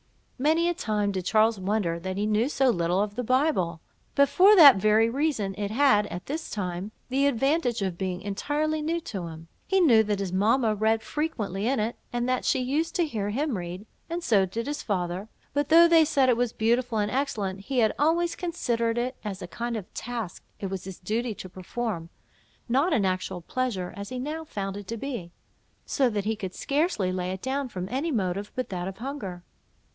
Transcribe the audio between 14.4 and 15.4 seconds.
did his father;